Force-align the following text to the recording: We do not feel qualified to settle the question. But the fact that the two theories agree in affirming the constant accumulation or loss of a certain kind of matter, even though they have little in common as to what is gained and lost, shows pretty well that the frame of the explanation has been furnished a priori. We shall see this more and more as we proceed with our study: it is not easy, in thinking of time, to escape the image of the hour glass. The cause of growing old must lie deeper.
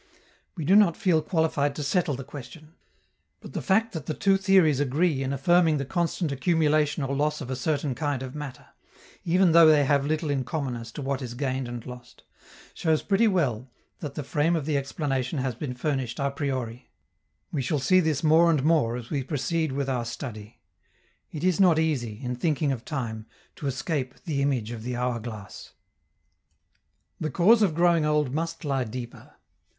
We 0.57 0.65
do 0.65 0.75
not 0.75 0.97
feel 0.97 1.21
qualified 1.21 1.75
to 1.75 1.83
settle 1.83 2.15
the 2.15 2.23
question. 2.23 2.73
But 3.39 3.53
the 3.53 3.61
fact 3.61 3.93
that 3.93 4.07
the 4.07 4.15
two 4.15 4.35
theories 4.35 4.79
agree 4.79 5.21
in 5.21 5.31
affirming 5.31 5.77
the 5.77 5.85
constant 5.85 6.31
accumulation 6.31 7.03
or 7.03 7.15
loss 7.15 7.39
of 7.39 7.51
a 7.51 7.55
certain 7.55 7.93
kind 7.93 8.23
of 8.23 8.33
matter, 8.33 8.65
even 9.23 9.51
though 9.51 9.67
they 9.67 9.85
have 9.85 10.03
little 10.07 10.31
in 10.31 10.43
common 10.43 10.75
as 10.75 10.91
to 10.93 11.03
what 11.03 11.21
is 11.21 11.35
gained 11.35 11.67
and 11.67 11.85
lost, 11.85 12.23
shows 12.73 13.03
pretty 13.03 13.27
well 13.27 13.69
that 13.99 14.15
the 14.15 14.23
frame 14.23 14.55
of 14.55 14.65
the 14.65 14.75
explanation 14.75 15.37
has 15.37 15.53
been 15.53 15.75
furnished 15.75 16.17
a 16.17 16.31
priori. 16.31 16.89
We 17.51 17.61
shall 17.61 17.77
see 17.77 17.99
this 17.99 18.23
more 18.23 18.49
and 18.49 18.63
more 18.63 18.95
as 18.95 19.11
we 19.11 19.21
proceed 19.23 19.71
with 19.71 19.87
our 19.87 20.05
study: 20.05 20.59
it 21.31 21.43
is 21.43 21.59
not 21.59 21.77
easy, 21.77 22.19
in 22.23 22.37
thinking 22.37 22.71
of 22.71 22.83
time, 22.85 23.27
to 23.55 23.67
escape 23.67 24.15
the 24.23 24.41
image 24.41 24.71
of 24.71 24.81
the 24.81 24.95
hour 24.95 25.19
glass. 25.19 25.73
The 27.19 27.29
cause 27.29 27.61
of 27.61 27.75
growing 27.75 28.03
old 28.03 28.33
must 28.33 28.65
lie 28.65 28.83
deeper. 28.85 29.33